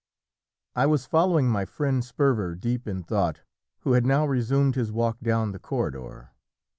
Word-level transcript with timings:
I 0.75 0.87
was 0.87 1.05
following 1.05 1.47
my 1.47 1.63
friend 1.63 2.03
Sperver, 2.03 2.55
deep 2.55 2.87
in 2.87 3.03
thought, 3.03 3.41
who 3.81 3.93
had 3.93 4.03
now 4.03 4.25
resumed 4.25 4.73
his 4.73 4.91
walk 4.91 5.19
down 5.19 5.51
the 5.51 5.59
corridor. 5.59 6.31